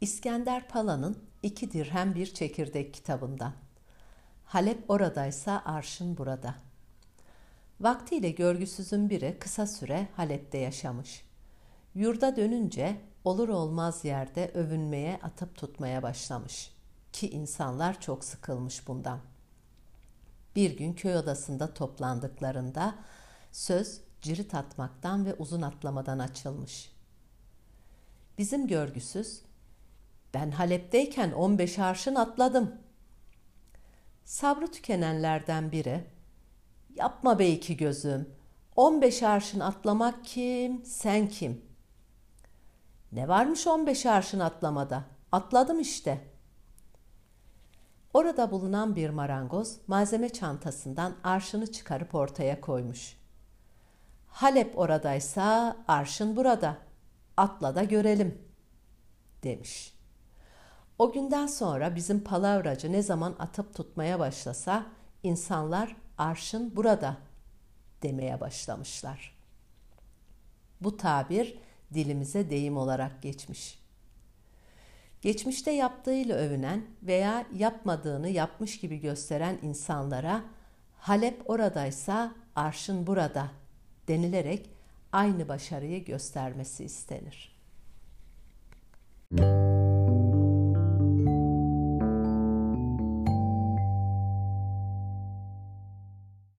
[0.00, 3.52] İskender Pala'nın İki Dirhem Bir Çekirdek kitabından.
[4.44, 6.54] Halep oradaysa arşın burada.
[7.80, 11.24] Vaktiyle görgüsüzün biri kısa süre Halep'te yaşamış.
[11.94, 16.72] Yurda dönünce olur olmaz yerde övünmeye atıp tutmaya başlamış.
[17.12, 19.20] Ki insanlar çok sıkılmış bundan.
[20.56, 22.94] Bir gün köy odasında toplandıklarında
[23.52, 26.92] söz cirit atmaktan ve uzun atlamadan açılmış.
[28.38, 29.42] Bizim görgüsüz,
[30.34, 32.74] ben Halep'teyken 15 arşın atladım.
[34.24, 36.04] Sabrı tükenenlerden biri,
[36.96, 38.28] yapma be iki gözüm,
[38.76, 41.64] 15 arşın atlamak kim, sen kim?
[43.12, 45.04] Ne varmış 15 arşın atlamada?
[45.32, 46.20] Atladım işte.
[48.14, 53.16] Orada bulunan bir marangoz malzeme çantasından arşını çıkarıp ortaya koymuş.
[54.28, 56.76] Halep oradaysa arşın burada.
[57.36, 58.38] Atla da görelim
[59.42, 59.99] demiş.
[61.00, 64.86] O günden sonra bizim palavracı ne zaman atıp tutmaya başlasa
[65.22, 67.16] insanlar arşın burada
[68.02, 69.36] demeye başlamışlar.
[70.80, 71.58] Bu tabir
[71.94, 73.78] dilimize deyim olarak geçmiş.
[75.20, 80.42] Geçmişte yaptığıyla övünen veya yapmadığını yapmış gibi gösteren insanlara
[80.98, 83.50] Halep oradaysa arşın burada
[84.08, 84.70] denilerek
[85.12, 87.56] aynı başarıyı göstermesi istenir.
[89.30, 89.59] Müzik